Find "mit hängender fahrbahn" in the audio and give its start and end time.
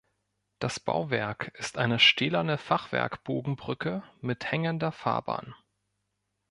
4.19-5.53